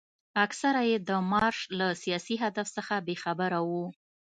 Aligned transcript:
اکثره 0.45 0.81
یې 0.91 0.97
د 1.09 1.09
مارش 1.31 1.59
له 1.79 1.87
سیاسي 2.03 2.35
هدف 2.43 2.67
څخه 2.77 2.95
بې 3.05 3.15
خبره 3.23 3.59
وو. 3.69 3.85